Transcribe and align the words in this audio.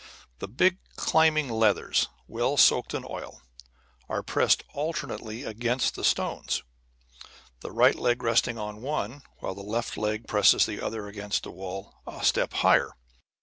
The 0.39 0.47
big 0.47 0.79
climbing 0.95 1.47
leathers, 1.47 2.09
well 2.27 2.57
soaked 2.57 2.95
in 2.95 3.05
oil, 3.07 3.39
are 4.09 4.23
pressed 4.23 4.63
alternately 4.73 5.43
against 5.43 5.93
the 5.93 6.03
stones, 6.03 6.63
the 7.59 7.71
right 7.71 7.93
leg 7.93 8.23
resting 8.23 8.57
on 8.57 8.81
one 8.81 9.21
while 9.41 9.53
the 9.53 9.61
left 9.61 9.97
leg 9.97 10.25
presses 10.27 10.65
the 10.65 10.81
other 10.81 11.07
against 11.07 11.43
the 11.43 11.51
wall 11.51 11.93
a 12.07 12.25
step 12.25 12.51
higher. 12.53 12.93